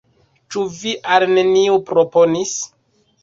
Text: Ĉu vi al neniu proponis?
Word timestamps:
Ĉu 0.53 0.63
vi 0.77 0.93
al 1.17 1.25
neniu 1.33 1.77
proponis? 1.91 2.57